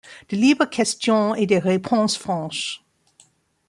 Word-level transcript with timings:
De 0.29 0.35
libres 0.35 0.65
questions 0.67 1.35
et 1.35 1.45
des 1.45 1.59
réponses 1.59 2.17
franches 2.17 2.83